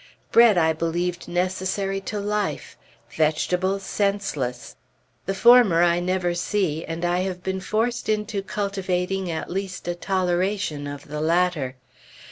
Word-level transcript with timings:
Bread 0.31 0.57
I 0.57 0.73
believed 0.73 1.27
necessary 1.27 2.01
to 2.09 2.19
life; 2.19 2.75
vegetables, 3.15 3.83
senseless. 3.83 4.75
The 5.27 5.35
former 5.35 5.83
I 5.83 5.99
never 5.99 6.33
see, 6.33 6.83
and 6.83 7.05
I 7.05 7.19
have 7.19 7.43
been 7.43 7.59
forced 7.61 8.09
into 8.09 8.41
cultivating 8.41 9.29
at 9.29 9.51
least 9.51 9.87
a 9.87 9.93
toleration 9.93 10.87
of 10.87 11.07
the 11.07 11.21
latter. 11.21 11.75